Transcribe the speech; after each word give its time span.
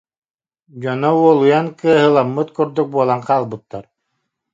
Дьоно 0.81 1.09
уолуйан 1.21 1.67
кыаһыламмыт 1.79 2.49
курдук 2.55 2.87
буолан 2.93 3.21
хаалбыттар 3.27 3.85